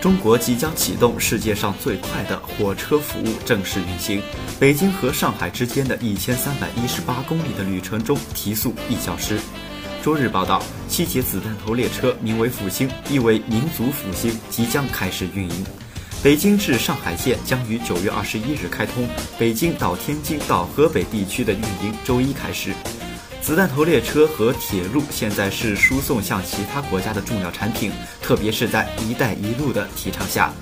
[0.00, 4.22] 中国即将启动世界上最快的火车服务正式运行。
[4.60, 9.40] 北京和上海之间的一千三百一十八公里的旅程中提速一小时。
[10.00, 15.66] 周日报道，七节子弹头列车名为“复兴”，意为民族复兴，即将开始运营。
[16.22, 22.72] 北京至上海线将于九月二十一日开通，北京到天津到河北地区的运营周一开始。
[23.40, 27.90] 子弹头列车和铁路现在是输送向其他国家的重要产品，
[28.20, 30.52] 特别是在“一带一路”的提倡下。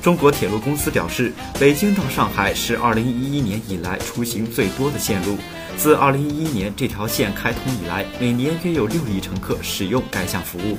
[0.00, 5.36] 中国铁路公司表示，北京到上海是2011年以来出行最多的线路。
[5.76, 10.78] 自2011年这条线开通以来，每年约有六亿乘客使用该项服务。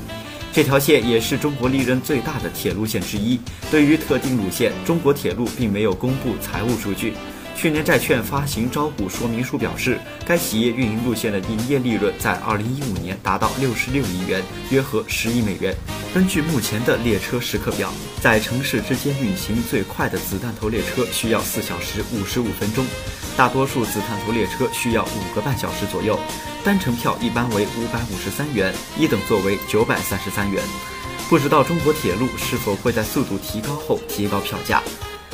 [0.53, 3.39] 这条线也是中国利润最大的铁路线之一。
[3.69, 7.13] 对于特定路线，中国铁路并没有公布财务数据。
[7.59, 15.75] 去年债券发行招股说明书表示，该企业运营路线的营业利润在2015年达到66亿元，约合10亿美元。
[16.13, 17.91] 根据目前的列车时刻表，
[18.21, 22.85] 在城市之间运行最快的子弹头列车需要4小时55分钟，
[23.35, 26.17] 大多数子弹头列车需要五个半小时左右。
[26.63, 30.63] 单程票一般为553元，一等座为933元。
[31.29, 34.81] 不知道中国铁路是否会在速度提高后提高票价？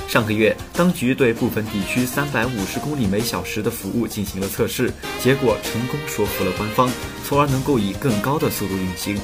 [0.07, 6.89] 上个月，当局对部分地区三百五十公里每小时的服务进行了测试，结果成功说服了官方，
[7.25, 9.19] 从而能够以更高的速度运行。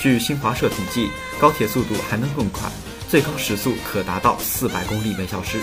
[0.00, 2.70] 据新华社统计，高铁速度还能更快，
[3.10, 5.58] 最高时速可达到四百公里每小时。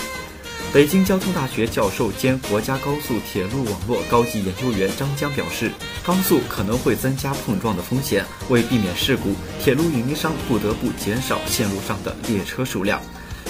[0.71, 5.71] 北京交通大学教授兼国家高速铁路网络高级研究员张江表示，
[6.03, 13.01] 高速可能会增加碰撞的风险，为避免事故，铁路运营商不得不减少线路上的列车数量。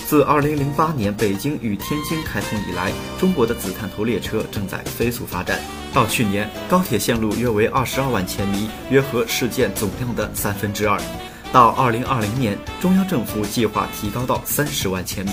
[0.10, 5.60] 自2008年北京与天津开通以来，中国的子弹头列车正在飞速发展。
[5.94, 11.00] 到去年，高铁线路约为22万千米，约合世界总量的三分之二。
[11.54, 15.32] 到2020年，中央政府计划提高到30万千米。